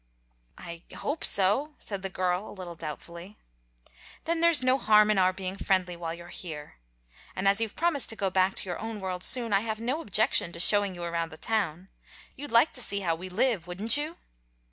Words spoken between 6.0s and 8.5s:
you're here. And as you've promised to go